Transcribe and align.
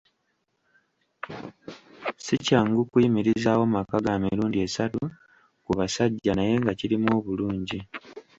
Sikyangu 2.25 2.79
kuyimirizaawo 2.91 3.63
maka 3.75 3.97
ga 4.05 4.13
mirundi 4.23 4.57
esatu 4.67 5.01
ku 5.65 5.71
basajja 5.77 6.31
naye 6.35 6.53
nga 6.61 6.71
kirimu 6.79 7.07
obulungi. 7.17 7.79